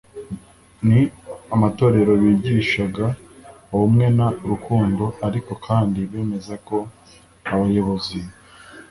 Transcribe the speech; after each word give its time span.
n 0.87 0.89
amatorero 1.55 2.11
bigishaga 2.21 3.05
ubumwe 3.73 4.05
n 4.17 4.19
urukundo 4.45 5.03
ariko 5.27 5.51
kandi 5.65 5.99
bemeza 6.11 6.55
ko 6.67 6.77
abayobozi 7.53 8.19